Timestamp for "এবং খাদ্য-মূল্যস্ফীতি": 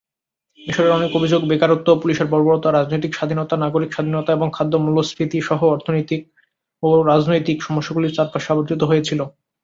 4.33-5.39